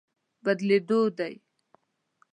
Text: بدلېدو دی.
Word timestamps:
بدلېدو 0.43 1.01
دی. 1.17 1.33